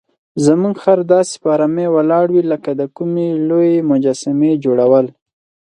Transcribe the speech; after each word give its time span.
زموږ 0.45 0.75
خر 0.83 0.99
داسې 1.13 1.33
په 1.41 1.47
آرامۍ 1.55 1.87
ولاړ 1.91 2.25
وي 2.31 2.43
لکه 2.51 2.71
د 2.79 2.83
کومې 2.95 3.27
لویې 3.49 3.85
مجسمې 3.91 4.51
جوړول. 4.63 5.05